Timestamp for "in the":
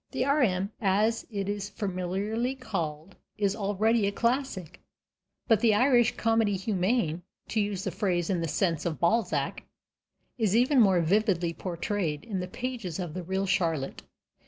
8.27-8.47, 12.25-12.47